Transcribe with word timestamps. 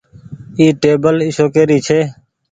اي 0.59 0.65
ٽيبل 0.81 1.15
اشوڪي 1.27 1.63
ري 1.69 1.77
ڇي۔ 1.87 1.99